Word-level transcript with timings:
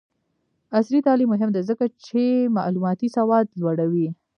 عصري 0.77 0.99
تعلیم 1.07 1.29
مهم 1.33 1.49
دی 1.55 1.61
ځکه 1.69 1.85
چې 2.05 2.21
معلوماتي 2.55 3.07
سواد 3.17 3.45
لوړوي. 3.61 4.07